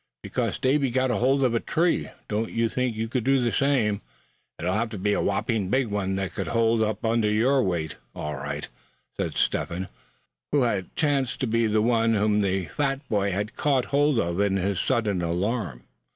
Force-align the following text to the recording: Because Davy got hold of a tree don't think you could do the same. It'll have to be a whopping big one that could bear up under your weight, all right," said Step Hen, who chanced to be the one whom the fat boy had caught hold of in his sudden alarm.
Because 0.23 0.57
Davy 0.57 0.89
got 0.89 1.11
hold 1.11 1.43
of 1.43 1.53
a 1.53 1.59
tree 1.59 2.09
don't 2.27 2.49
think 2.71 2.95
you 2.95 3.07
could 3.07 3.23
do 3.23 3.39
the 3.39 3.51
same. 3.51 4.01
It'll 4.57 4.73
have 4.73 4.89
to 4.89 4.97
be 4.97 5.13
a 5.13 5.21
whopping 5.21 5.69
big 5.69 5.89
one 5.89 6.15
that 6.15 6.33
could 6.33 6.47
bear 6.47 6.87
up 6.89 7.05
under 7.05 7.29
your 7.29 7.61
weight, 7.61 7.97
all 8.15 8.33
right," 8.35 8.67
said 9.17 9.35
Step 9.35 9.69
Hen, 9.69 9.89
who 10.51 10.85
chanced 10.95 11.39
to 11.41 11.45
be 11.45 11.67
the 11.67 11.83
one 11.83 12.15
whom 12.15 12.41
the 12.41 12.65
fat 12.65 13.07
boy 13.09 13.31
had 13.31 13.55
caught 13.55 13.85
hold 13.93 14.19
of 14.19 14.39
in 14.39 14.57
his 14.57 14.79
sudden 14.79 15.21
alarm. 15.21 15.83